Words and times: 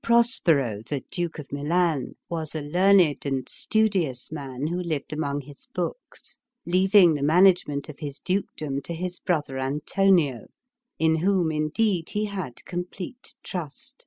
PROSPERO, 0.00 0.82
the 0.88 1.00
Duke 1.10 1.40
of 1.40 1.50
Milan, 1.50 2.14
was 2.28 2.54
a 2.54 2.60
learned 2.60 3.26
and 3.26 3.48
studious 3.48 4.30
man, 4.30 4.68
who 4.68 4.80
lived 4.80 5.12
among 5.12 5.40
his 5.40 5.66
books, 5.74 6.38
leaving 6.64 7.14
the 7.14 7.22
management 7.24 7.88
of 7.88 7.98
his 7.98 8.20
dukedom 8.20 8.80
to 8.82 8.94
his 8.94 9.18
brother 9.18 9.58
Antonio, 9.58 10.46
in 11.00 11.16
whom 11.16 11.50
indeed 11.50 12.10
he 12.10 12.26
had 12.26 12.64
complete 12.64 13.34
trust. 13.42 14.06